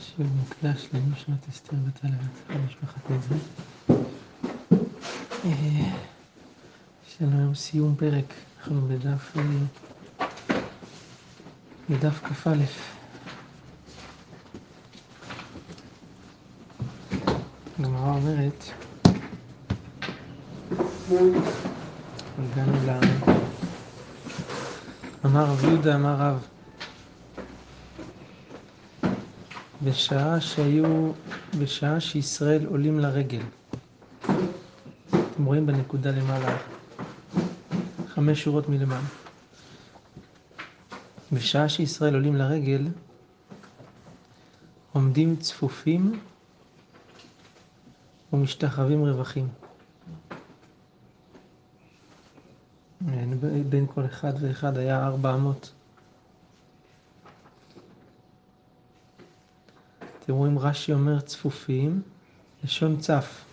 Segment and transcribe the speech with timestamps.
[0.00, 2.10] שיר מוקדש לנשמת אסתר ותלת
[2.66, 3.38] משפחת נזרי.
[7.08, 8.24] יש לנו היום סיום פרק,
[8.58, 9.36] אנחנו בדף,
[11.90, 12.50] בדף כ"א.
[17.78, 18.64] הגמרא אומרת,
[22.38, 23.45] הגענו ל...
[25.26, 26.46] אמר רב יהודה, אמר רב,
[29.84, 31.12] בשעה שהיו,
[31.58, 33.42] בשעה שישראל עולים לרגל.
[35.10, 36.56] אתם רואים בנקודה למעלה,
[38.08, 39.06] חמש שורות מלמעלה.
[41.32, 42.88] בשעה שישראל עולים לרגל,
[44.92, 46.20] עומדים צפופים
[48.32, 49.48] ומשתחווים רווחים.
[53.68, 55.72] בין כל אחד ואחד היה ארבע אמות.
[60.24, 62.02] אתם רואים רש"י אומר צפופים,
[62.64, 63.44] לשון צף.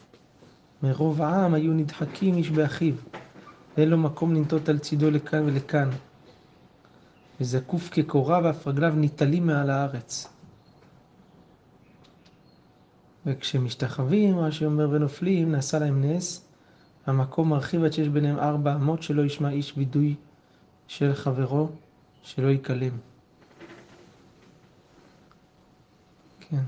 [0.84, 2.94] מרוב העם היו נדחקים איש באחיו,
[3.78, 5.90] ואין לו מקום לנטות על צידו לכאן ולכאן.
[7.42, 10.28] וזקוף כקורה ואף רגליו ניטלים מעל הארץ.
[13.26, 16.43] וכשמשתחווים, רש"י אומר ונופלים, נעשה להם נס,
[17.06, 20.16] המקום מרחיב עד שיש ביניהם ארבע אמות שלא ישמע איש וידוי
[20.88, 21.70] של חברו,
[22.24, 22.98] שלא ייכלם.
[26.40, 26.64] כן.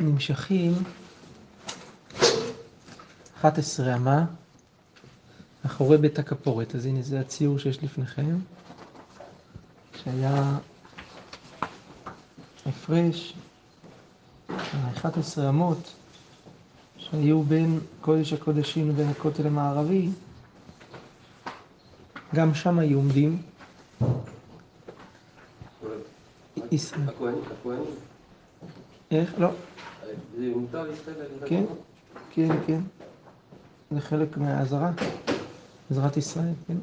[0.00, 0.72] ונמשכים
[3.40, 4.24] 11 אמה
[5.66, 6.74] אחורי בית הכפורת.
[6.74, 8.38] אז הנה זה הציור שיש לפניכם,
[10.04, 10.58] שהיה
[12.66, 13.34] הפרש
[14.96, 15.94] 11 אמות
[17.10, 20.08] שהיו בין קודש הקודשים לבין הכותל המערבי,
[22.34, 23.42] גם שם היו עומדים.
[29.10, 29.34] איך?
[29.38, 29.48] לא.
[31.46, 31.64] כן,
[32.30, 32.80] כן, כן.
[33.90, 34.90] זה חלק מהעזרה.
[35.90, 36.76] עזרת ישראל, כן.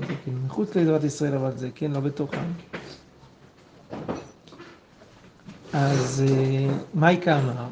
[0.00, 0.32] זה כן.
[0.46, 2.30] מחוץ לעזרת ישראל, אבל זה כן, לא בתוך.
[5.72, 6.24] אז
[6.94, 7.66] מייקה אמר,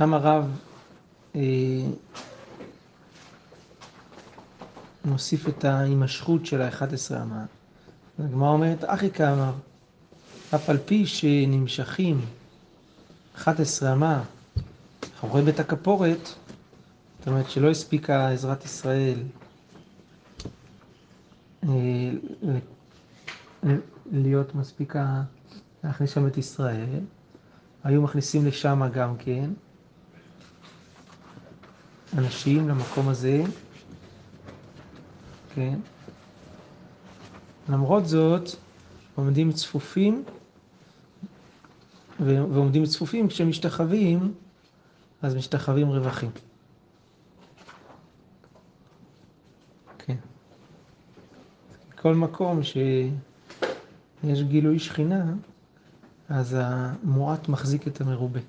[0.00, 0.58] למה רב
[1.36, 1.40] אה,
[5.04, 7.44] מוסיף את ההימשכות של ה-11 אמה?
[8.18, 9.52] הגמרא אומרת, אחי כאמר,
[10.54, 12.20] אף על פי שנמשכים
[13.36, 14.22] 11 אמה
[15.18, 16.28] אחורי בית הכפורת,
[17.18, 19.18] זאת אומרת שלא הספיקה עזרת ישראל
[21.68, 21.70] אה,
[24.12, 25.22] להיות מספיקה
[25.84, 27.00] להכניס שם את ישראל,
[27.84, 29.50] היו מכניסים לשם גם כן
[32.18, 33.42] אנשים למקום הזה,
[35.54, 35.78] כן?
[37.68, 38.50] למרות זאת,
[39.14, 40.24] עומדים צפופים,
[42.20, 44.34] ועומדים צפופים כשמשתחווים,
[45.22, 46.30] אז משתחווים רווחים.
[49.98, 50.16] כן.
[51.96, 55.24] כל מקום שיש גילוי שכינה,
[56.28, 58.40] אז המועט מחזיק את המרובה.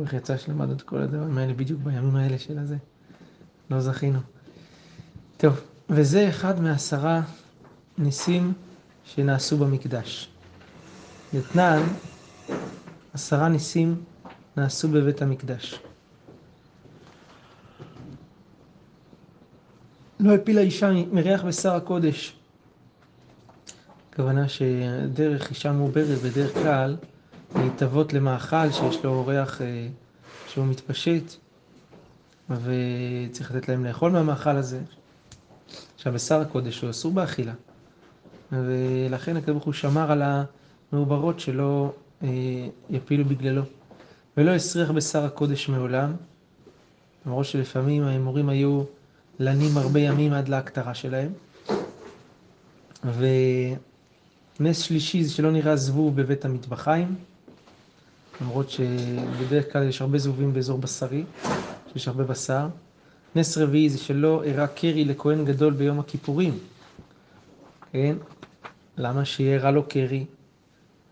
[0.00, 2.76] איך יצא שלמד את כל הדברים האלה בדיוק בימים האלה של הזה.
[3.70, 4.18] לא זכינו.
[5.36, 5.60] טוב,
[5.90, 7.22] וזה אחד מעשרה
[7.98, 8.52] ניסים
[9.04, 10.28] שנעשו במקדש.
[11.38, 11.82] אתנן,
[13.14, 14.04] עשרה ניסים
[14.56, 15.80] נעשו בבית המקדש.
[20.20, 22.36] לא הפילה אישה מריח בשר הקודש.
[24.10, 26.96] הכוונה שדרך אישה מעוברת בדרך כלל
[27.56, 29.88] להתאבות למאכל שיש לו ריח אה,
[30.48, 31.34] שהוא מתפשט
[32.50, 34.80] וצריך לתת להם לאכול מהמאכל הזה.
[35.94, 37.52] עכשיו בשר הקודש הוא אסור באכילה
[38.52, 40.22] ולכן הקדוש הוא שמר על
[40.92, 41.92] המעוברות שלא
[42.22, 42.28] אה,
[42.90, 43.62] יפילו בגללו.
[44.36, 46.12] ולא הסריח בשר הקודש מעולם
[47.26, 48.84] למרות שלפעמים האמורים היו
[49.38, 51.32] לנים הרבה ימים עד להקטרה שלהם.
[53.04, 57.14] ונס שלישי זה שלא נראה זבוב בבית המטבחיים
[58.42, 61.24] למרות שבדרך כלל יש הרבה זבובים באזור בשרי,
[61.92, 62.68] שיש הרבה בשר.
[63.36, 66.58] נס רביעי זה שלא אירע קרי לכהן גדול ביום הכיפורים.
[67.92, 68.16] כן?
[68.96, 70.24] למה שיהיה לו קרי?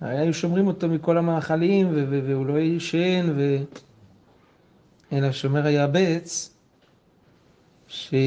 [0.00, 1.88] היו שומרים אותו מכל המאכלים
[2.27, 3.56] והוא לא ישן, ו...
[5.12, 6.55] אלא שומר היעבץ,
[7.88, 8.21] שיצר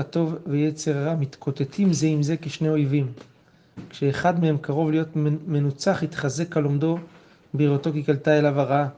[0.00, 3.12] הטוב ויצר הרע מתקוטטים זה עם זה כשני אויבים.
[3.90, 5.08] כשאחד מהם קרוב להיות
[5.46, 6.98] מנוצח, התחזק על עומדו
[7.54, 8.88] בראותו כי קלטה אליו הרעה.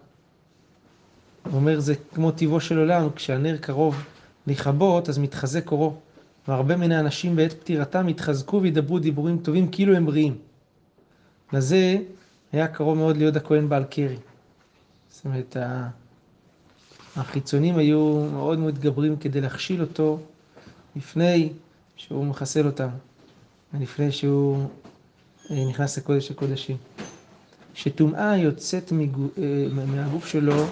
[1.44, 4.05] הוא אומר, זה כמו טיבו של עולם, כשהנר קרוב
[4.46, 5.94] לכבות, אז מתחזק אורו.
[6.49, 10.38] והרבה מן האנשים בעת פטירתם יתחזקו וידברו דיבורים טובים כאילו הם בריאים.
[11.52, 11.96] לזה
[12.52, 14.17] היה קרוב מאוד להיות הכהן בעל קרי.
[15.11, 15.56] זאת אומרת,
[17.17, 20.19] החיצונים היו מאוד מאוד מתגברים כדי להכשיל אותו
[20.96, 21.52] לפני
[21.96, 22.88] שהוא מחסל אותם,
[23.74, 24.69] ולפני שהוא
[25.50, 26.76] אה, נכנס לקודש הקודשים.
[27.74, 30.66] שטומאה יוצאת מגו, אה, מהגוף שלו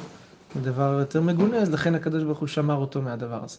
[0.54, 3.58] זה דבר יותר מגונה, אז לכן הקדוש ברוך הוא שמר אותו מהדבר הזה.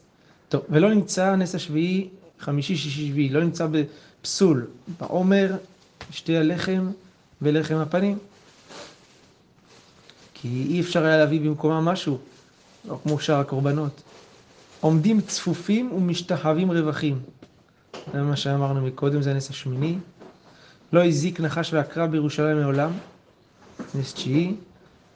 [0.49, 2.09] טוב, ולא נמצא נס השביעי,
[2.39, 4.67] חמישי, שישי, שביעי, לא נמצא בפסול,
[4.99, 5.55] בעומר,
[6.11, 6.91] שתי הלחם
[7.41, 8.17] ולחם הפנים.
[10.33, 12.17] כי אי אפשר היה להביא במקומם משהו,
[12.85, 14.01] לא כמו שאר הקורבנות.
[14.79, 17.19] עומדים צפופים ומשתחווים רווחים.
[18.13, 19.97] זה מה שאמרנו מקודם, זה הנס השמיני.
[20.93, 22.91] לא הזיק נחש ועקרב בירושלים מעולם,
[23.95, 24.55] נס תשיעי.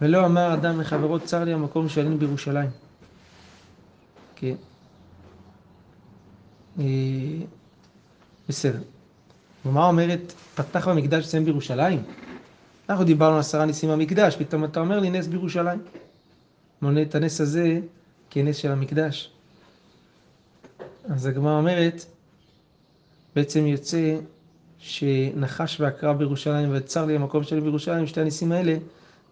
[0.02, 2.70] ולא אמר אדם לחברו, צר לי המקום שעלינו בירושלים.
[4.36, 4.56] כן.
[8.50, 8.80] בסדר.
[9.66, 12.04] ומה אומרת, פתח במקדש אצלם בירושלים?
[12.90, 15.82] אנחנו דיברנו על עשרה ניסים במקדש, פתאום אתה אומר לי נס בירושלים.
[16.82, 17.80] מונה את הנס הזה
[18.30, 19.32] כנס של המקדש.
[21.10, 22.06] אז הגמרא אומרת,
[23.36, 24.16] בעצם יוצא
[24.78, 28.78] שנחש ועקרב בירושלים וצר לי המקום שלי בירושלים, שתי הניסים האלה,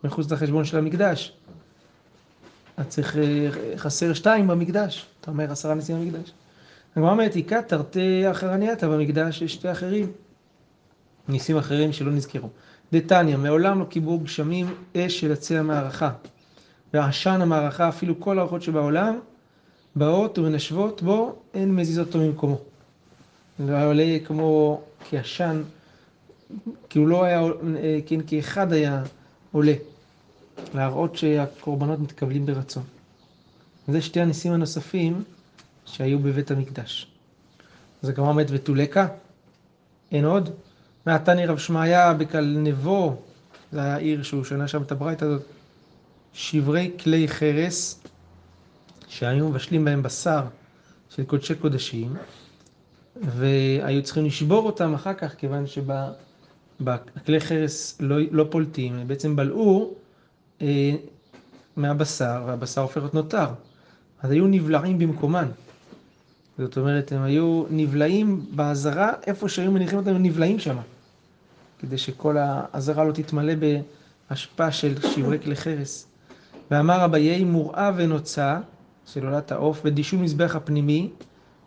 [0.03, 1.33] מחוץ לחשבון של המקדש.
[2.77, 5.05] אז צריך, אה, חסר שתיים במקדש.
[5.21, 6.31] אתה אומר עשרה ניסים במקדש.
[6.95, 10.11] הגמרא אומרת, איכה תרתי אחרנייתא במקדש, יש שתי אחרים.
[11.27, 12.49] ניסים אחרים שלא נזכרו.
[12.93, 16.11] דתניא, מעולם לא קיבלו גשמים אש של עצי המערכה.
[16.93, 19.19] ועשן המערכה, אפילו כל הרוחות שבעולם,
[19.95, 22.72] באות ומנשבות בו, אין מזיז אותו ממקומו.
[23.59, 25.63] זה היה עולה כמו כעשן,
[26.89, 29.03] כאילו לא היה, אה, כן, כאחד היה
[29.51, 29.73] עולה.
[30.73, 32.83] להראות שהקורבנות מתקבלים ברצון.
[33.87, 35.23] זה שתי הניסים הנוספים
[35.85, 37.07] שהיו בבית המקדש.
[38.03, 39.07] אז הגמרא אומרת ותולקה,
[40.11, 40.49] אין עוד.
[41.05, 43.21] מעתני רב שמעיה בקלנבו,
[43.71, 45.41] זה היה עיר שהוא שנה שם את הברייתא הזאת,
[46.33, 47.99] שברי כלי חרס,
[49.07, 50.43] שהיו מבשלים בהם בשר
[51.09, 52.13] של קודשי קודשים,
[53.21, 59.93] והיו צריכים לשבור אותם אחר כך, כיוון שבכלי חרס לא, לא פולטים, בעצם בלעו
[60.61, 60.95] אה,
[61.75, 63.47] מהבשר, והבשר הופך להיות נותר.
[64.21, 65.47] אז היו נבלעים במקומן.
[66.57, 70.77] זאת אומרת, הם היו נבלעים באזהרה, איפה שהיו מניחים אותם, הם נבלעים שם.
[71.79, 73.53] כדי שכל האזהרה לא תתמלא
[74.29, 76.07] בהשפעה של שברי כלי חרס.
[76.71, 78.59] ואמר אביי מוראה ונוצה,
[79.05, 81.09] של עולת העוף, ודישון מזבח הפנימי,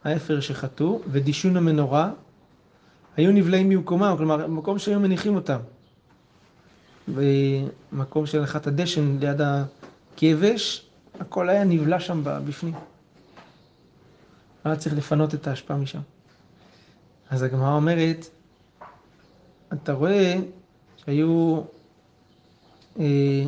[0.05, 2.11] האפר שחטאו, ודישון המנורה,
[3.17, 5.59] היו נבלעים במקומם, כלומר, במקום שהיו מניחים אותם.
[7.09, 10.87] במקום של הנחת הדשן ליד הכבש,
[11.21, 12.75] הכל היה נבלע שם בפנים.
[14.65, 16.01] היה צריך לפנות את ההשפעה משם.
[17.31, 18.27] אז הגמרא אומרת,
[19.73, 20.37] אתה רואה
[20.97, 21.61] שהיו
[22.99, 23.45] אה,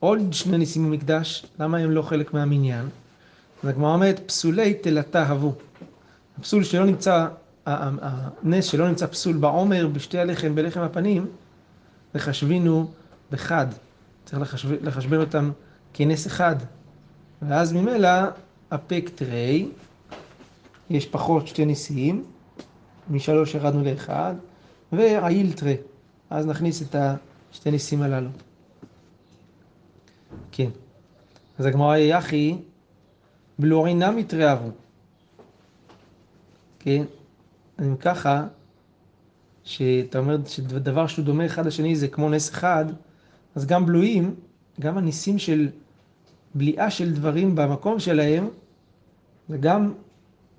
[0.00, 2.88] עוד שני ניסים במקדש, למה הם לא חלק מהמניין?
[3.64, 5.54] אז הגמרא אומרת, פסולי תלתה הבו.
[6.38, 7.28] הפסול שלא נמצא,
[7.66, 11.26] הנס שלא נמצא פסול בעומר, בשתי הלחם, בלחם הפנים,
[12.14, 12.90] לחשבינו
[13.30, 13.66] בחד.
[14.24, 15.50] צריך לחשב, לחשבן אותם
[15.92, 16.56] כנס אחד.
[17.42, 18.08] ואז ממילא
[18.68, 19.68] אפק תרי,
[20.90, 22.24] יש פחות שתי ניסים,
[23.10, 24.34] משלוש ירדנו לאחד,
[24.92, 25.76] ועיל תרי.
[26.30, 26.96] אז נכניס את
[27.52, 28.30] השתי ניסים הללו.
[30.52, 30.70] כן.
[31.58, 32.56] אז הגמרא יחי,
[33.58, 34.70] בלורינה מתרעבו.
[36.78, 37.04] כן?
[37.80, 38.46] אם ככה,
[39.64, 42.84] שאתה אומר שדבר שהוא דומה אחד לשני זה כמו נס אחד,
[43.54, 44.34] אז גם בלויים,
[44.80, 45.68] גם הניסים של
[46.54, 48.48] בליעה של דברים במקום שלהם,
[49.48, 49.92] זה גם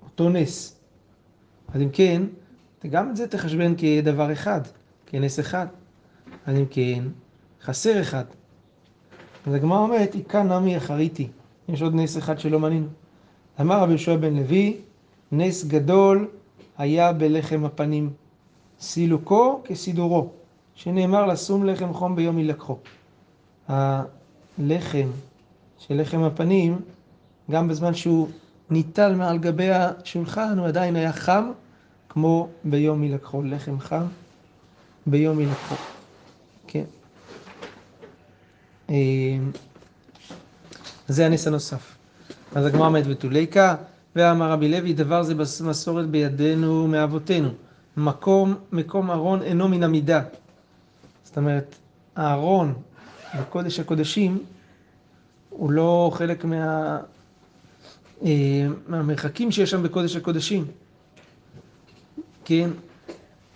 [0.02, 0.76] אותו נס.
[1.68, 2.22] אז אם כן,
[2.90, 4.60] גם את זה תחשבן כדבר אחד,
[5.06, 5.66] כנס אחד.
[6.46, 7.04] אז אם כן,
[7.62, 8.24] חסר אחד.
[9.46, 11.28] אז הגמרא אומרת, איכה נמי אחריתי.
[11.68, 12.86] יש עוד נס אחד שלא מנינו.
[13.60, 14.76] אמר רבי יהושע בן לוי,
[15.32, 16.28] נס גדול
[16.78, 18.10] היה בלחם הפנים.
[18.80, 20.30] סילוקו כסידורו,
[20.74, 22.76] שנאמר לשום לחם חום ביום יילקחו.
[23.68, 25.08] הלחם
[25.78, 26.80] של לחם הפנים,
[27.50, 28.28] גם בזמן שהוא
[28.70, 31.50] ניטל מעל גבי השולחן, הוא עדיין היה חם,
[32.08, 33.42] כמו ביום יילקחו.
[33.42, 34.04] לחם חם
[35.06, 35.74] ביום יילקחו.
[36.66, 36.84] כן.
[41.08, 41.96] זה הנס הנוסף.
[42.54, 43.76] אז הגמרא אומרת ותוליקה,
[44.16, 45.34] ואמר רבי לוי, דבר זה
[45.64, 47.48] מסורת בידינו מאבותינו.
[47.96, 50.22] מקום, מקום ארון אינו מן המידה.
[51.24, 51.74] זאת אומרת,
[52.16, 52.74] הארון
[53.40, 54.38] בקודש הקודשים
[55.50, 56.98] הוא לא חלק מה,
[58.22, 60.64] אה, מהמרחקים שיש שם בקודש הקודשים.
[62.44, 62.70] כן,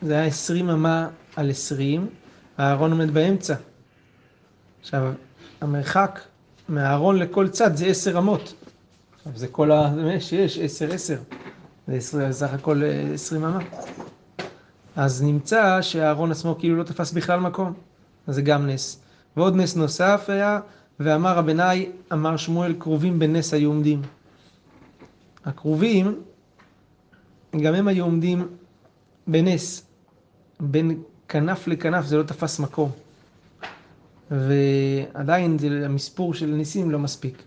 [0.03, 2.07] זה היה עשרים אמה על עשרים,
[2.59, 3.55] הארון עומד באמצע.
[4.81, 5.13] עכשיו,
[5.61, 6.21] המרחק
[6.71, 8.55] מהארון לכל צד זה עשר אמות.
[9.35, 9.93] זה כל ה...
[10.21, 11.19] שיש, עשר, עשר.
[11.87, 13.59] זה סך הכל אה, עשרים אמה.
[14.97, 17.73] אז נמצא שהארון עצמו כאילו לא תפס בכלל מקום.
[18.27, 19.01] אז זה גם נס.
[19.37, 20.61] ועוד נס נוסף היה,
[21.01, 24.03] ואמר הבנאי, אמר שמואל, כרובים בנס היו עומדים.
[25.45, 26.21] הכרובים,
[27.61, 28.49] גם הם היו עומדים
[29.27, 29.87] בנס.
[30.61, 32.91] בין כנף לכנף זה לא תפס מקום.
[34.31, 37.43] ועדיין זה, המספור של ניסים לא מספיק.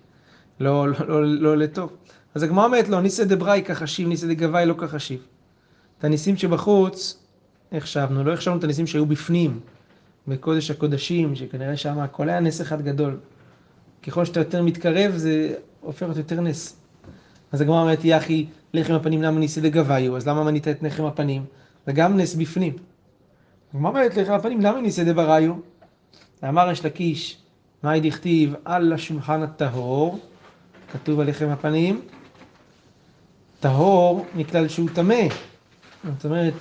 [0.59, 1.93] לא, לא, לא, לא לטוב.
[2.35, 5.19] אז הגמרא אומרת לו, ניסא דבראי כחשיב, ניסא דגבאי לא כחשיב.
[5.99, 7.23] את הניסים שבחוץ,
[7.71, 9.59] החשבנו, לא החשבנו את הניסים שהיו בפנים,
[10.27, 13.17] בקודש הקודשים, שכנראה שם הכל היה נס אחד גדול.
[14.03, 16.77] ככל שאתה יותר מתקרב, זה הופך להיות יותר נס.
[17.51, 21.45] אז הגמרא אומרת, יחי, לחם הפנים למה ניסי דגביו, אז למה מנית את לחם הפנים?
[21.85, 22.73] זה גם נס בפנים.
[23.73, 25.53] הגמרא אומרת, לחם הפנים למה ניסי דבריו?
[26.49, 27.37] אמר יש לקיש,
[27.83, 30.19] מאי דכתיב על השולחן הטהור,
[30.91, 32.01] כתוב על לחם הפנים,
[33.59, 35.27] טהור מכלל שהוא טמא.
[36.03, 36.53] זאת אומרת,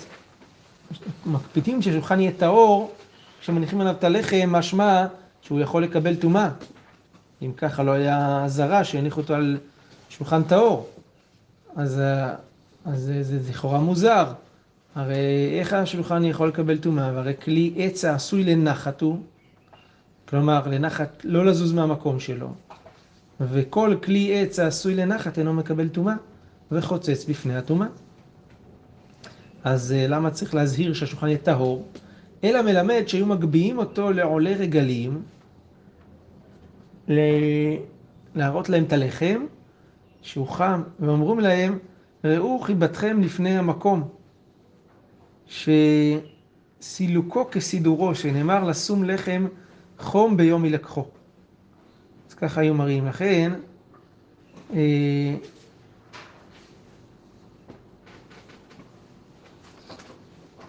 [1.26, 2.92] מקפידים שהשולחן יהיה טהור,
[3.40, 5.06] כשמניחים עליו את הלחם, משמע
[5.42, 6.48] שהוא יכול לקבל טומאה.
[7.42, 9.58] אם ככה לא היה אזהרה שיניחו אותו על
[10.08, 10.88] שולחן טהור.
[11.76, 12.02] אז,
[12.84, 14.32] אז זה לכאורה מוזר.
[14.94, 17.12] הרי איך השולחן יכול לקבל טומאה?
[17.14, 19.18] והרי כלי עץ העשוי לנחת הוא,
[20.32, 22.52] כלומר לנחת לא לזוז מהמקום שלו,
[23.40, 26.14] וכל כלי עץ העשוי לנחת אינו מקבל טומאה,
[26.70, 27.86] וחוצץ בפני הטומאה.
[29.64, 31.86] אז אה, למה צריך להזהיר שהשולחן יהיה טהור?
[32.44, 35.22] אלא מלמד שהיו מגביהים אותו לעולי רגלים,
[37.08, 37.18] ל...
[38.34, 39.46] להראות להם את הלחם,
[40.22, 41.78] שהוא חם, ואומרים להם,
[42.24, 44.08] ראו חיבתכם לפני המקום,
[46.80, 49.46] שסילוקו כסידורו, שנאמר לשום לחם
[50.02, 51.04] חום ביום ילקחו.
[52.28, 53.06] אז ככה היו מראים.
[53.06, 53.52] לכן,
[54.72, 55.34] אה,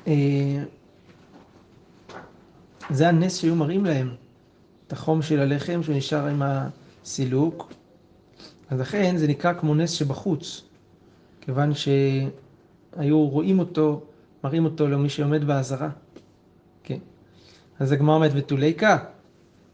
[0.07, 0.63] אה,
[2.89, 4.15] זה הנס שהיו מראים להם,
[4.87, 7.73] את החום של הלחם שנשאר עם הסילוק.
[8.69, 10.61] אז לכן זה נקרא כמו נס שבחוץ,
[11.41, 14.03] כיוון שהיו רואים אותו,
[14.43, 15.89] מראים אותו למי שעומד באזהרה.
[16.83, 16.97] כן.
[17.79, 18.97] אז הגמרא אומרת ותוליקה,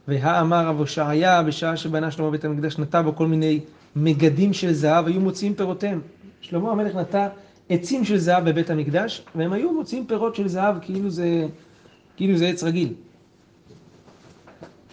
[0.09, 3.59] והאמר רב הושעיה בשעה שבנה שלמה בית המקדש נטע בו כל מיני
[3.95, 6.01] מגדים של זהב, היו מוציאים פירותיהם.
[6.41, 7.27] שלמה המלך נטע
[7.69, 11.47] עצים של זהב בבית המקדש, והם היו מוציאים פירות של זהב כאילו זה,
[12.17, 12.93] כאילו זה עץ רגיל.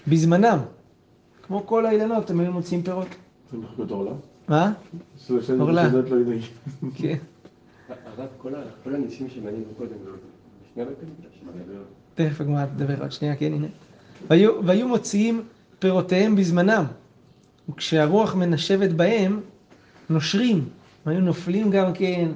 [0.08, 0.58] בזמנם,
[1.42, 3.06] כמו כל האילנות, הם היו מוציאים פירות.
[3.52, 4.14] זה מחקות העולם?
[4.48, 4.72] מה?
[5.58, 5.88] עורלה.
[5.92, 6.00] לא
[6.94, 7.16] כן.
[7.88, 8.28] הרב,
[8.84, 9.96] כל הניסים שמנינו קודם.
[12.14, 13.66] תכף הגמרא תדבר עוד שנייה, כן, הנה.
[14.30, 15.42] והיו, והיו מוציאים
[15.78, 16.84] פירותיהם בזמנם,
[17.68, 19.40] וכשהרוח מנשבת בהם,
[20.10, 20.68] נושרים,
[21.06, 22.28] היו נופלים גם כן,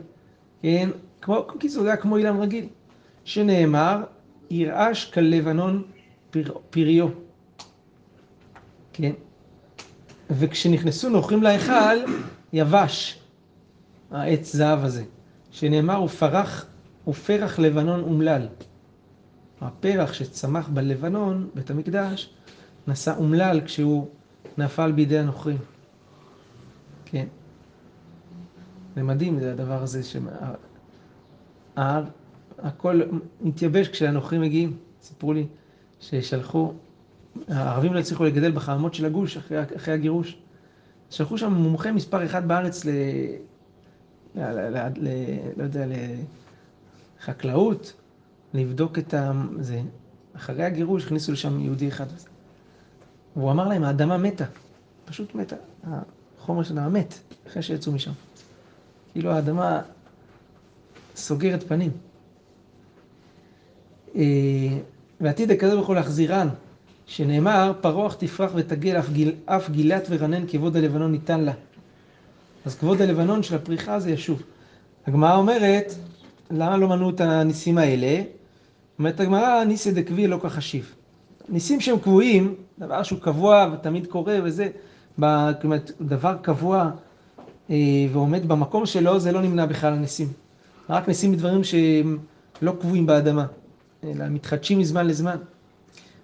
[0.63, 0.91] כן,
[1.23, 2.67] כמו, קיצור, זה היה כמו אילן רגיל,
[3.25, 4.03] שנאמר,
[4.51, 5.83] ירעש כלבנון
[6.31, 7.09] פר, פריו,
[8.93, 9.13] כן,
[10.31, 11.97] וכשנכנסו נוכרים להיכל,
[12.53, 13.19] יבש
[14.11, 15.05] העץ זהב הזה,
[15.51, 16.67] שנאמר, ופרח,
[17.09, 18.47] ופרח לבנון אומלל.
[19.61, 22.35] הפרח שצמח בלבנון, בית המקדש,
[22.89, 24.09] נשא אומלל כשהוא
[24.59, 25.59] נפל בידי הנוכרים.
[27.05, 27.27] כן.
[28.97, 30.01] זה מדהים, זה הדבר הזה,
[31.75, 33.01] שהכל
[33.41, 34.77] מתייבש כשהנוכרים מגיעים.
[35.03, 35.47] סיפרו לי
[36.01, 36.73] ששלחו,
[37.49, 40.39] הערבים לא הצליחו לגדל בחממות של הגוש אחרי, אחרי הגירוש.
[41.11, 42.91] שלחו שם מומחה מספר אחד בארץ ל...
[44.35, 44.41] ל...
[44.41, 44.89] ל...
[44.97, 45.09] ל...
[45.57, 45.87] לא יודע,
[47.21, 48.00] לחקלאות,
[48.55, 49.33] לבדוק את ה...
[49.61, 49.81] זה.
[50.37, 52.07] אחרי הגירוש הכניסו לשם יהודי אחד.
[53.37, 54.45] והוא אמר להם, האדמה מתה.
[55.05, 55.57] פשוט מתה.
[56.39, 57.15] החומר של האדמה מת,
[57.49, 58.13] אחרי שיצאו משם.
[59.13, 59.83] כאילו האדמה
[61.17, 61.91] סוגרת פנים.
[64.17, 64.23] אה,
[65.21, 66.49] ועתיד הקדוש ברוך הוא להחזירן,
[67.07, 71.53] שנאמר, פרוח תפרח ותגל, אף, גיל, אף גילת ורנן כבוד הלבנון ניתן לה.
[72.65, 74.43] אז כבוד הלבנון של הפריחה זה ישוב.
[75.07, 75.95] הגמרא אומרת,
[76.51, 78.23] למה לא מנעו את הניסים האלה?
[79.01, 80.95] אומרת הגמרא, ניסי דקבי לא כך חשיב.
[81.49, 84.69] ניסים שהם קבועים, דבר שהוא קבוע ותמיד קורה וזה,
[85.61, 86.91] כלומר, דבר קבוע
[87.71, 87.77] אה,
[88.13, 90.29] ועומד במקום שלו, זה לא נמנע בכלל הניסים.
[90.91, 92.19] רק ניסים בדברים שהם
[92.63, 93.47] לא קבועים באדמה,
[94.05, 95.37] אלא מתחדשים מזמן לזמן.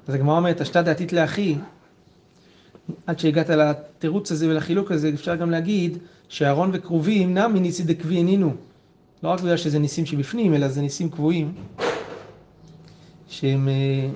[0.09, 1.57] אז הגמרא אומרת, אשתא דעתית לאחי,
[3.07, 8.55] עד שהגעת לתירוץ הזה ולחילוק הזה, אפשר גם להגיד שאהרון וכרובים נע מניסי דקבי עינינו.
[9.23, 11.55] לא רק בגלל שזה ניסים שבפנים, אלא זה ניסים קבועים,
[13.29, 14.09] שהם אה,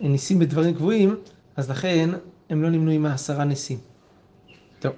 [0.00, 1.16] ניסים בדברים קבועים,
[1.56, 2.10] אז לכן
[2.50, 3.78] הם לא נמנו עם העשרה ניסים.
[4.78, 4.92] טוב,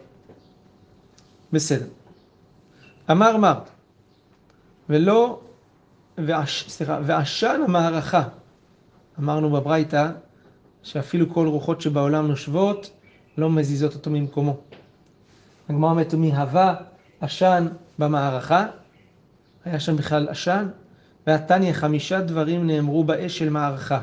[1.53, 1.87] בסדר.
[3.11, 3.61] אמר מר,
[4.89, 5.41] ולא,
[6.19, 8.23] ועש, סליחה, ועשן המערכה.
[9.19, 10.11] אמרנו בברייתא
[10.83, 12.91] שאפילו כל רוחות שבעולם נושבות
[13.39, 14.57] לא מזיזות אותו ממקומו.
[15.69, 16.75] הגמרא אומרת, מהווה
[17.21, 18.67] עשן במערכה,
[19.65, 20.69] היה שם בכלל עשן,
[21.29, 24.03] והתניא חמישה דברים נאמרו באש של מערכה.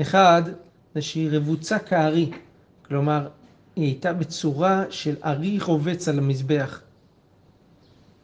[0.00, 0.42] אחד,
[0.94, 2.30] זה שהיא רבוצה כארי,
[2.82, 3.28] כלומר,
[3.76, 6.80] היא הייתה בצורה של ארי חובץ על המזבח,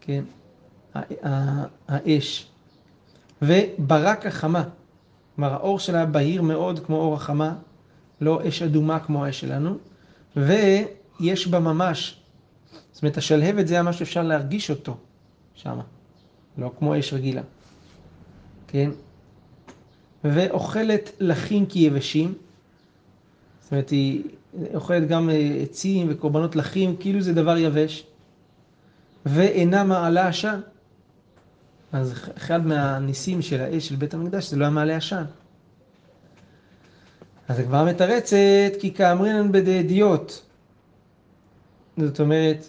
[0.00, 0.24] כן,
[1.88, 2.46] האש.
[3.42, 4.64] וברק החמה,
[5.34, 7.54] כלומר האור שלה בהיר מאוד כמו אור החמה,
[8.20, 9.76] לא אש אדומה כמו האש שלנו,
[10.36, 12.20] ויש בה ממש,
[12.92, 14.96] זאת אומרת השלהבת זה היה משהו שאפשר להרגיש אותו
[15.54, 15.78] שם,
[16.58, 17.42] לא כמו אש רגילה,
[18.68, 18.90] כן?
[20.24, 22.34] ואוכלת לחים כיבשים,
[23.62, 24.22] זאת אומרת היא
[24.74, 28.06] אוכלת גם אה, עצים וקורבנות לחים, כאילו זה דבר יבש,
[29.26, 30.60] ואינה מעלה עשן.
[31.92, 35.24] אז אחד מהניסים של האש של בית המקדש זה לא היה מעלה עשן.
[37.48, 40.42] אז הגמרא מתרצת כי כאמרינן בדאדיות.
[41.96, 42.66] זאת אומרת,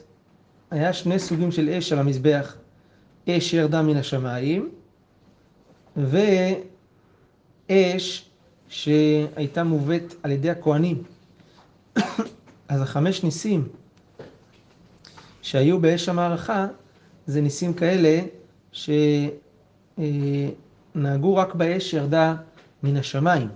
[0.71, 2.55] היה שני סוגים של אש על המזבח.
[3.29, 4.69] אש שירדה מן השמיים,
[5.97, 8.29] ואש
[8.69, 11.03] שהייתה מובאת על ידי הכוהנים.
[12.69, 13.67] אז החמש ניסים
[15.41, 16.67] שהיו באש המערכה,
[17.27, 18.19] זה ניסים כאלה
[20.95, 22.35] שנהגו רק באש שירדה
[22.83, 23.47] מן השמיים.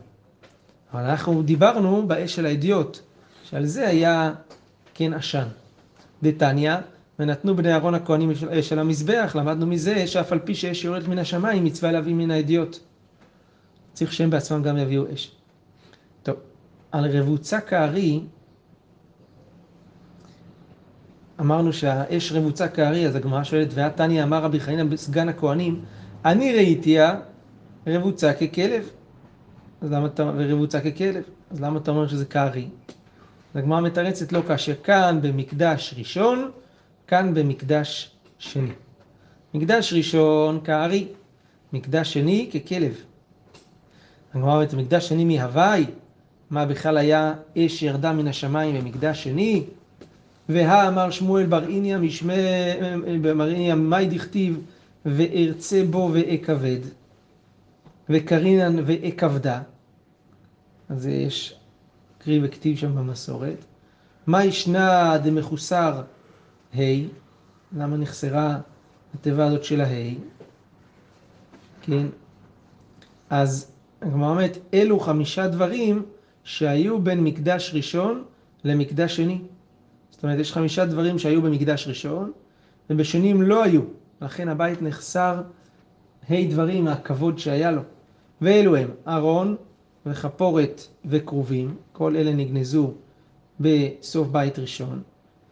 [0.93, 2.99] אבל אנחנו דיברנו באש של האדיוט,
[3.43, 4.33] שעל זה היה
[4.93, 5.47] כן עשן.
[6.23, 6.75] דתניא,
[7.19, 11.63] ונתנו בני אהרון הכהנים של המזבח, למדנו מזה שאף על פי שאש יורדת מן השמיים,
[11.63, 12.79] מצווה להביא מן האדיוט.
[13.93, 15.35] צריך שהם בעצמם גם יביאו אש.
[16.23, 16.35] טוב,
[16.91, 18.21] על רבוצה כארי,
[21.39, 25.85] אמרנו שהאש רבוצה כארי, אז הגמרא שואלת, ואת תניא אמר רבי חנינא סגן הכהנים,
[26.25, 27.19] אני ראיתיה
[27.87, 28.89] רבוצה ככלב.
[29.81, 32.67] אז למה אתה, ורבוצה ככלב, אז למה אתה אומר שזה כארי?
[33.55, 36.51] הגמרא מתרצת לא כאשר כאן במקדש ראשון,
[37.11, 38.71] כאן במקדש שני.
[39.53, 41.07] מקדש ראשון כארי,
[41.73, 42.93] מקדש שני ככלב.
[44.33, 45.85] הגמרא אומרת, מקדש שני מהווי,
[46.49, 49.63] מה בכלל היה אש ירדה מן השמיים במקדש שני?
[50.49, 52.33] והא אמר שמואל בר איניה משמי,
[53.75, 54.59] מאי דכתיב
[55.05, 56.79] וארצה בו ואכבד
[58.09, 59.61] וקרינן ואכבדה
[60.89, 61.55] אז יש
[62.17, 63.57] קרי וכתיב שם במסורת.
[64.27, 66.01] מה ישנה דמחוסר
[66.75, 66.81] ה',
[67.77, 68.59] למה נחסרה
[69.15, 70.13] התיבה הזאת של הה',
[71.81, 72.07] כן?
[73.29, 76.05] אז הגמרא אומרת, אלו חמישה דברים
[76.43, 78.23] שהיו בין מקדש ראשון
[78.63, 79.41] למקדש שני.
[80.11, 82.31] זאת אומרת, יש חמישה דברים שהיו במקדש ראשון,
[82.89, 83.81] ובשני הם לא היו.
[84.21, 85.41] לכן הבית נחסר
[86.29, 87.81] ה' דברים מהכבוד שהיה לו.
[88.41, 89.55] ואלו הם ארון,
[90.05, 92.93] וכפורת וכרובים, כל אלה נגנזו
[93.59, 95.01] בסוף בית ראשון,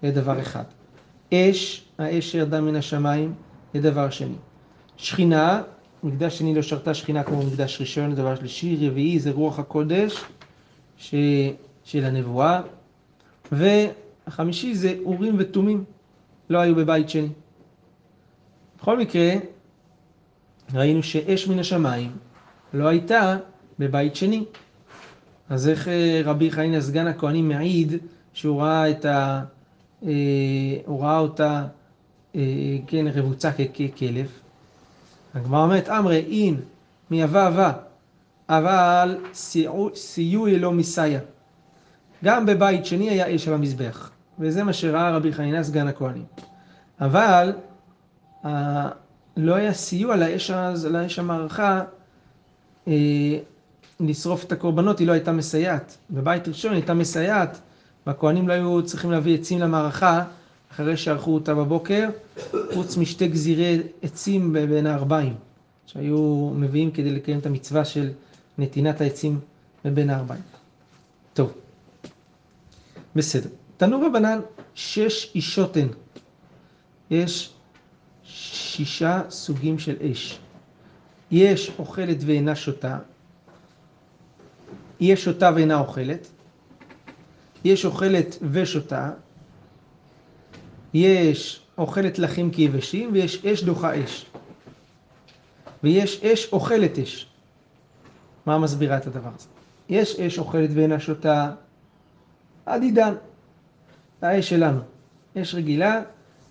[0.01, 0.63] זה דבר אחד.
[1.33, 3.33] אש, האש שירדה מן השמיים,
[3.73, 4.35] זה דבר שני.
[4.97, 5.61] שכינה,
[6.03, 8.87] מקדש שני לא שרתה שכינה כמו מקדש ראשון, דבר שלישי.
[8.87, 10.23] רביעי זה רוח הקודש
[10.97, 11.15] ש...
[11.83, 12.61] של הנבואה.
[13.51, 15.83] והחמישי זה אורים ותומים,
[16.49, 17.29] לא היו בבית שני.
[18.79, 19.31] בכל מקרה,
[20.73, 22.11] ראינו שאש מן השמיים
[22.73, 23.37] לא הייתה
[23.79, 24.43] בבית שני.
[25.49, 27.93] אז איך אה, רבי חנינא סגן הכהנים מעיד
[28.33, 29.43] שהוא ראה את ה...
[30.03, 30.11] אה,
[30.85, 31.65] הוא ראה אותה,
[32.35, 32.41] אה,
[32.87, 34.27] כן, רבוצה ככלב.
[35.33, 36.61] הגמרא אומרת, אמרי אין
[37.11, 37.71] מיבא אבה,
[38.49, 39.17] אבל
[39.95, 41.19] סיועי לא מסייע.
[42.23, 46.25] גם בבית שני היה אש על המזבח, וזה מה שראה רבי חנינא סגן הכהנים.
[47.01, 47.53] אבל
[49.37, 50.51] לא היה סיוע לאש,
[50.89, 51.81] לאש המערכה
[53.99, 55.97] לשרוף את הקורבנות, היא לא הייתה מסייעת.
[56.11, 57.59] בבית ראשון היא הייתה מסייעת,
[58.09, 60.23] והכוהנים לא היו צריכים להביא עצים למערכה
[60.71, 62.09] אחרי שערכו אותה בבוקר,
[62.73, 65.35] חוץ משתי גזירי עצים בין הארבעים,
[65.85, 68.09] שהיו מביאים כדי לקיים את המצווה של
[68.57, 69.39] נתינת העצים
[69.85, 70.41] מבין הארבעים.
[71.33, 71.53] טוב,
[73.15, 73.49] בסדר.
[73.77, 74.39] תנו רבנן,
[74.75, 75.87] שש אישות הן.
[77.11, 77.53] יש
[78.23, 80.39] שישה סוגים של אש.
[81.31, 82.97] יש אוכלת ואינה שותה,
[84.99, 86.27] יש שותה ואינה אוכלת,
[87.63, 89.11] יש אוכלת ושותה,
[90.93, 94.25] יש אוכלת לחים כיבשים ויש אש דוחה אש.
[95.83, 97.27] ויש אש אוכלת אש.
[98.45, 99.47] מה מסבירה את הדבר הזה?
[99.89, 101.51] יש אש אוכלת ואינה שותה
[102.65, 103.13] עד עידן.
[104.21, 104.79] האש שלנו.
[105.37, 106.01] אש רגילה,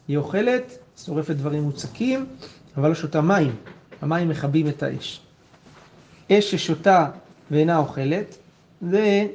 [0.09, 2.27] היא אוכלת, שורפת דברים מוצקים,
[2.77, 3.57] אבל לא שותה מים.
[4.03, 5.21] המים מכבים את האש.
[6.33, 7.11] אש ששותה
[7.51, 8.37] ואינה אוכלת,
[8.81, 9.27] זה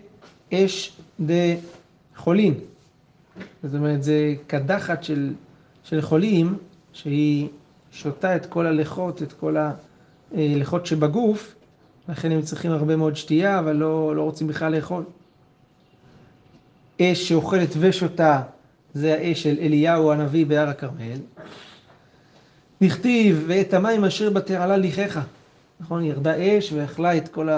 [0.53, 1.33] אש דה
[2.15, 2.53] חולין.
[3.63, 5.33] זאת אומרת, זה קדחת של,
[5.83, 6.57] של חולים,
[6.93, 7.47] שהיא
[7.91, 9.55] שותה את כל הלכות, את כל
[10.33, 11.55] הלכות שבגוף,
[12.09, 15.03] לכן הם צריכים הרבה מאוד שתייה, אבל לא, לא רוצים בכלל לאכול.
[17.01, 18.41] אש שאוכלת ושותה,
[18.93, 21.17] זה האש של אליהו הנביא בהר הכרמל.
[22.81, 25.19] נכתיב, ואת המים אשר בתעלה ליחך.
[25.79, 27.49] נכון, ירדה אש ואכלה את כל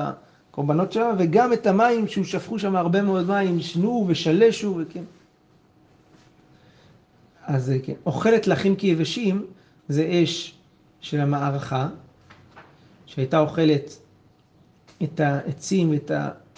[0.56, 5.04] הקורבנות שלה, וגם את המים שהוא שפכו שם הרבה מאוד מים, שנו ושלשו, וכן.
[7.44, 9.46] אז כן, אוכלת לחים כיבשים,
[9.88, 10.56] זה אש
[11.00, 11.90] של המערכה,
[13.06, 13.98] שהייתה אוכלת
[15.04, 16.12] את העצים, את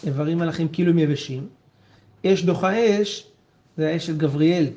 [0.03, 1.47] האיברים הלחים כאילו הם יבשים.
[2.25, 3.27] אש דוחה אש,
[3.77, 4.67] זה האש של גבריאל.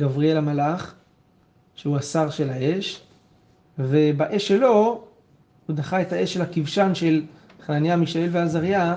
[0.00, 0.94] גבריאל המלאך,
[1.74, 3.00] שהוא השר של האש,
[3.78, 5.04] ובאש שלו
[5.66, 7.22] הוא דחה את האש של הכבשן של
[7.66, 8.96] חנניה, מישאל ועזריה,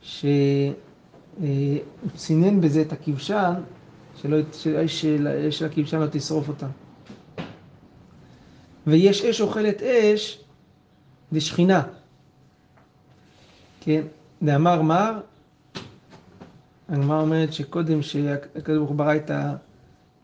[0.00, 0.74] שהוא
[2.14, 3.54] צינן בזה את הכבשן,
[4.22, 4.36] שלא,
[4.86, 6.66] של, של הכבשן לא תשרוף אותם.
[8.86, 10.44] ויש אש אוכלת אש,
[11.32, 11.82] זה שכינה.
[13.80, 14.02] כן,
[14.42, 15.20] דאמר מר,
[16.88, 19.14] הגמרא אומרת שקודם שהקדוש ברוך הוא ברא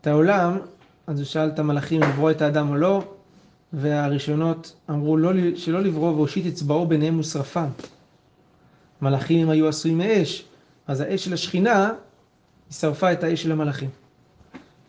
[0.00, 0.58] את העולם,
[1.06, 3.14] אז הוא שאל את המלאכים אם לברוא את האדם או לא,
[3.72, 7.68] והראשונות אמרו לא, שלא לברוא והושיט אצבעו ביניהם ושרפם.
[9.02, 10.44] מלאכים הם היו עשויים מאש,
[10.86, 11.88] אז האש של השכינה
[12.68, 13.90] היא שרפה את האש של המלאכים.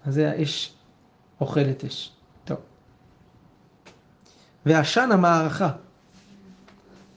[0.06, 0.74] אז זה האש
[1.42, 2.12] אוכלת אש.
[2.46, 2.58] טוב.
[4.66, 5.72] ועשן המערכה.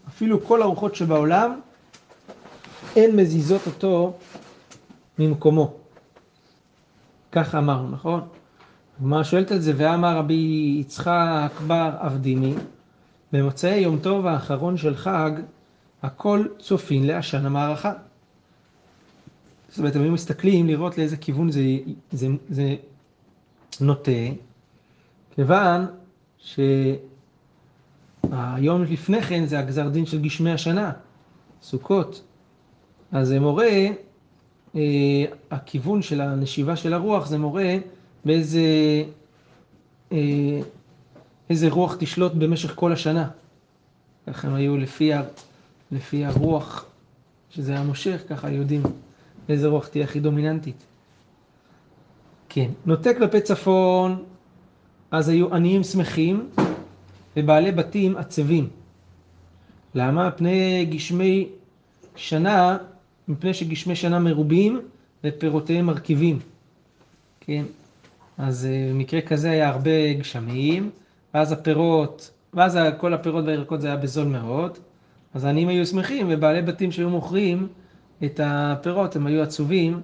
[0.09, 1.61] אפילו כל הרוחות שבעולם,
[2.96, 4.18] אין מזיזות אותו
[5.18, 5.74] ממקומו.
[7.33, 8.29] ככה אמרנו, נכון?
[9.01, 12.55] הגמרא שואלת על זה, ואמר רבי יצחק בר אבדימי,
[13.33, 15.31] במוצאי יום טוב האחרון של חג,
[16.03, 17.93] הכל צופין לעשן המערכה.
[19.69, 21.61] זאת אומרת, הם היו מסתכלים לראות לאיזה כיוון זה,
[22.13, 22.77] זה, זה
[23.81, 24.11] נוטה,
[25.35, 25.87] כיוון
[26.39, 27.03] שהיום
[28.83, 30.93] לפני כן זה הגזר דין של גשמי השנה,
[31.63, 32.23] סוכות.
[33.13, 33.87] אז זה מורה,
[34.77, 34.81] אה,
[35.51, 37.77] הכיוון של הנשיבה של הרוח זה מורה
[38.27, 38.61] באיזה
[40.12, 40.61] אה,
[41.51, 43.29] איזה רוח תשלוט במשך כל השנה.
[44.27, 45.23] ככה הם היו לפי, ה,
[45.93, 46.85] לפי הרוח
[47.51, 48.83] שזה היה מושך, ככה יודעים
[49.49, 50.85] איזה רוח תהיה הכי דומיננטית.
[52.49, 54.25] כן, נוטה כלפי צפון,
[55.11, 56.49] אז היו עניים שמחים
[57.37, 58.69] ובעלי בתים עצבים.
[59.95, 60.31] למה?
[60.31, 61.49] פני גשמי
[62.17, 62.79] שנה,
[63.29, 64.81] מפני שגשמי שנה מרובים
[65.25, 66.39] ופירותיהם מרכיבים.
[67.41, 67.65] כן,
[68.38, 70.90] אז אה, במקרה כזה היה הרבה גשמים,
[71.35, 74.79] ואז הפירות, ואז כל הפירות והירקות זה היה בזול מאוד,
[75.35, 77.68] אז העניים היו שמחים, ובעלי בתים שהיו מוכרים
[78.25, 80.01] את הפירות, הם היו עצובים,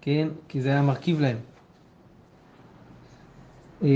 [0.00, 0.28] כן?
[0.48, 1.36] כי זה היה מרכיב להם.
[3.84, 3.88] אה,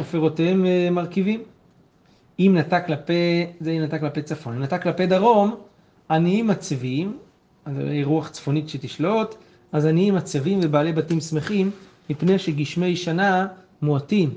[0.00, 1.42] ופירותיהם אה, מרכיבים.
[2.38, 5.56] אם נטע כלפי, זה אם נטע כלפי צפון, אם נטע כלפי דרום,
[6.10, 7.18] עניים עצבים,
[7.64, 9.34] אז רוח צפונית שתשלוט,
[9.72, 11.70] אז עניים עצבים ובעלי בתים שמחים,
[12.10, 13.46] מפני שגשמי שנה
[13.82, 14.34] מועטים,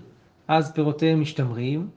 [0.48, 1.88] אז פירותיהם משתמרים,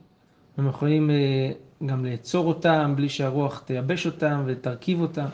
[0.57, 1.51] הם יכולים אה,
[1.85, 5.25] גם לעצור אותם בלי שהרוח תייבש אותם ותרכיב אותם.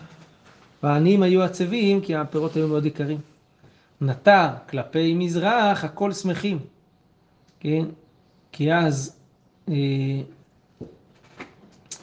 [0.83, 3.17] והעניים היו עצבים כי הפירות היו מאוד יקרים.
[4.01, 6.59] נטע כלפי מזרח הכל שמחים,
[7.59, 7.85] כן?
[8.51, 9.15] כי אז
[9.69, 9.75] אה,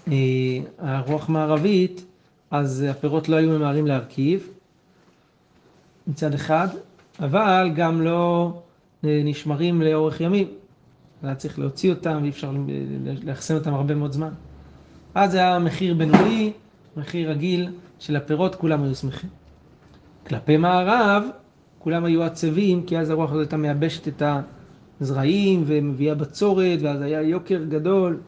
[0.08, 2.04] אה, הרוח מערבית,
[2.50, 4.48] אז הפירות לא היו ממהרים להרכיב
[6.06, 6.68] מצד אחד,
[7.20, 8.52] אבל גם לא
[9.04, 10.48] אה, נשמרים לאורך ימים.
[11.22, 12.52] היה צריך להוציא אותם ואי אפשר
[13.24, 14.32] לאחסן אותם הרבה מאוד זמן.
[15.14, 16.52] אז זה היה מחיר בינוני,
[16.96, 19.30] מחיר רגיל של הפירות, כולם היו שמחים.
[20.26, 21.24] כלפי מערב,
[21.78, 24.22] כולם היו עצבים, כי אז הרוח הזאת הייתה מייבשת את
[25.00, 28.20] הזרעים ומביאה בצורת, ואז היה יוקר גדול.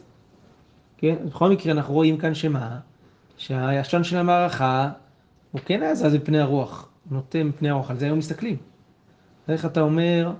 [0.98, 1.16] כן?
[1.26, 2.78] בכל מקרה אנחנו רואים כאן שמה?
[3.36, 4.90] שהישן של המערכה,
[5.52, 8.56] הוא כן היה זז מפני הרוח, נוטה מפני הרוח, על זה היו מסתכלים.
[9.48, 10.32] איך אתה אומר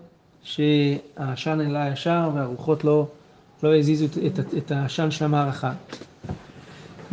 [0.43, 3.07] שהעשן אלה ישר והרוחות לא
[3.63, 5.73] לא הזיזו את, את, את העשן של המערכה.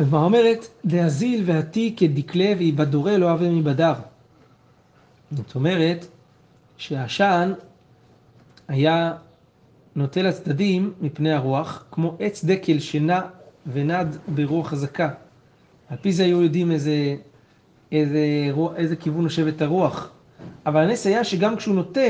[0.00, 3.92] הגמרא אומרת, דאזיל והתי כדקלה ואיבדורי לא אהבה מבדר.
[5.30, 6.06] זאת אומרת
[6.76, 7.52] שהעשן
[8.68, 9.14] היה
[9.96, 13.20] נוטה לצדדים מפני הרוח, כמו עץ דקל שנע
[13.72, 15.10] ונד ברוח חזקה.
[15.88, 17.16] על פי זה היו יודעים איזה,
[17.92, 20.10] איזה, איזה כיוון יושבת הרוח.
[20.66, 22.00] אבל הנס היה שגם כשהוא נוטה,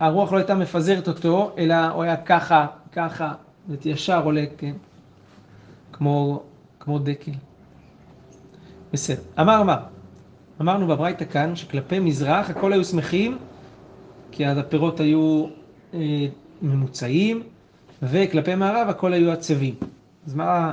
[0.00, 3.32] הרוח לא הייתה מפזרת אותו, אלא הוא היה ככה, ככה,
[3.84, 4.72] ישר עולה, כן?
[5.92, 6.42] כמו,
[6.80, 7.32] כמו דקל.
[8.92, 9.22] בסדר.
[9.40, 9.76] אמר מה?
[10.60, 13.38] אמרנו בברייתא כאן שכלפי מזרח הכל היו שמחים,
[14.30, 15.46] כי אז הפירות היו
[15.94, 16.26] אה,
[16.62, 17.42] ממוצעים,
[18.02, 19.74] וכלפי מערב הכל היו עצבים.
[20.26, 20.72] אז מה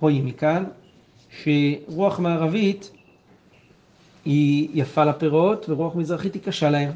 [0.00, 0.64] רואים מכאן?
[1.30, 2.90] שרוח מערבית
[4.24, 6.90] היא יפה לפירות ורוח מזרחית היא קשה להם.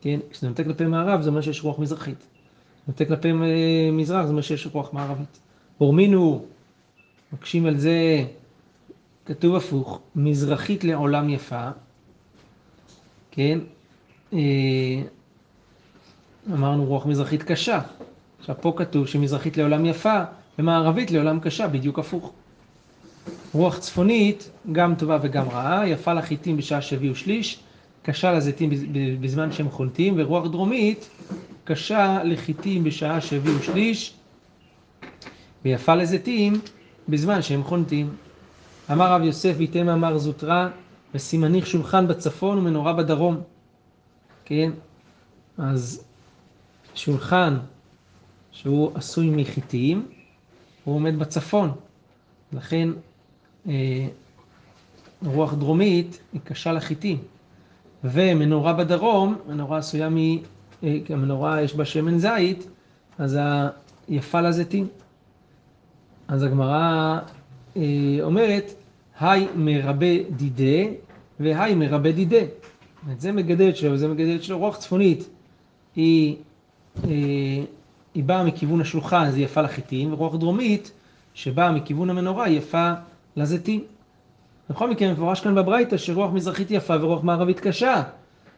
[0.00, 0.20] כן?
[0.30, 2.26] כשזה נוטה כלפי מערב זה אומר שיש רוח מזרחית.
[2.88, 5.38] נוטה כלפי אה, מזרח זה אומר שיש רוח מערבית.
[5.78, 6.44] הורמינו,
[7.32, 8.24] מקשים על זה,
[9.26, 11.68] כתוב הפוך, מזרחית לעולם יפה,
[13.30, 13.58] כן?
[14.32, 14.38] אה,
[16.52, 17.80] אמרנו רוח מזרחית קשה.
[18.38, 20.22] עכשיו פה כתוב שמזרחית לעולם יפה
[20.58, 22.32] ומערבית לעולם קשה, בדיוק הפוך.
[23.54, 27.60] רוח צפונית, גם טובה וגם רעה, יפה לחיטים בשעה שהביאו שליש,
[28.02, 28.70] קשה לזיתים
[29.20, 31.08] בזמן שהם חולטים, ורוח דרומית,
[31.64, 34.14] קשה לחיטים בשעה שהביאו שליש,
[35.64, 36.60] ויפה לזיתים
[37.08, 38.10] בזמן שהם חולטים.
[38.92, 40.68] אמר רב יוסף ויתם אמר זוטרה,
[41.14, 43.40] וסימניך שולחן בצפון ומנורה בדרום.
[44.44, 44.70] כן?
[45.58, 46.04] אז
[46.94, 47.56] שולחן
[48.52, 50.06] שהוא עשוי מחיטים,
[50.84, 51.70] הוא עומד בצפון.
[52.52, 52.88] לכן
[55.26, 57.18] רוח דרומית היא קשה לחיטים.
[58.04, 60.16] ומנורה בדרום, מנורה עשויה מ...
[60.16, 62.66] אה, המנורה יש בה שמן זית,
[63.18, 63.38] אז
[64.08, 64.86] היפה לזיתים.
[66.28, 67.18] אז הגמרא
[67.76, 67.82] אה,
[68.22, 68.74] אומרת,
[69.20, 70.90] היי מרבה דידה
[71.40, 72.42] והי מרבה דידה.
[73.12, 74.58] את זה מגדלת שלו וזה מגדלת שלו.
[74.58, 75.28] רוח צפונית
[75.96, 76.36] היא,
[78.14, 80.92] היא באה מכיוון השלוחה, אז היא יפה לחיטים, ורוח דרומית
[81.34, 82.92] שבאה מכיוון המנורה היא יפה
[83.36, 83.84] לזיתים.
[84.70, 88.02] בכל מקרה מפורש כאן בברייתא שרוח מזרחית יפה ורוח מערבית קשה.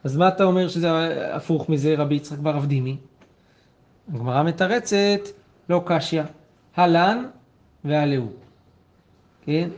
[0.04, 0.90] אז מה אתה אומר שזה
[1.36, 2.96] הפוך מזה רבי יצחק בר אבדימי?
[4.14, 5.20] הגמרא מתרצת,
[5.68, 6.22] לא קשיא,
[6.76, 7.24] הלן
[7.84, 8.26] והלאו.
[9.44, 9.68] כן?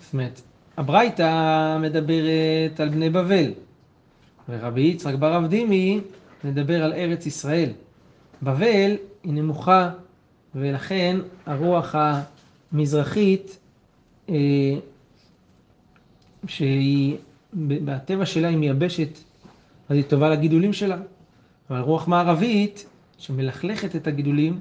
[0.00, 0.40] זאת אומרת,
[0.76, 3.52] הברייתא מדברת על בני בבל,
[4.48, 6.00] ורבי יצחק בר אבדימי
[6.44, 7.70] מדבר על ארץ ישראל.
[8.42, 9.90] בבל היא נמוכה,
[10.54, 11.94] ולכן הרוח
[12.72, 13.58] המזרחית
[16.46, 17.16] שהיא,
[17.54, 19.18] בטבע שלה היא מייבשת,
[19.88, 20.96] אז היא טובה לגידולים שלה.
[21.70, 22.86] אבל רוח מערבית,
[23.18, 24.58] שמלכלכת את הגידולים,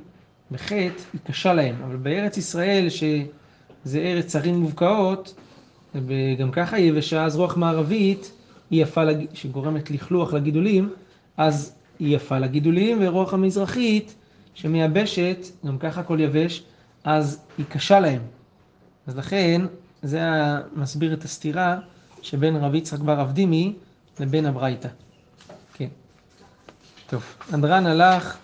[0.51, 1.75] בחטא, היא קשה להם.
[1.83, 5.35] אבל בארץ ישראל, שזה ארץ צרים מובקעות,
[5.95, 8.31] וגם ככה יבשה, אז רוח מערבית
[8.71, 9.25] היא יפה, לג...
[9.33, 10.89] שגורמת לכלוך לגידולים,
[11.37, 14.15] אז היא יפה לגידולים, ורוח המזרחית,
[14.53, 16.63] שמייבשת, גם ככה הכל יבש,
[17.03, 18.21] אז היא קשה להם.
[19.07, 19.61] אז לכן,
[20.03, 20.21] זה
[20.75, 21.77] מסביר את הסתירה
[22.21, 23.75] שבין רב יצחק בר אבדימי
[24.19, 24.89] לבין הברייתא.
[25.73, 25.87] כן.
[27.07, 28.37] טוב, אדרן הלך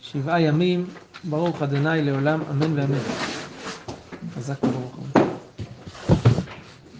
[0.00, 0.86] שבעה ימים,
[1.24, 2.98] ברוך אדוני לעולם, אמן ואמן.
[4.34, 4.64] חזק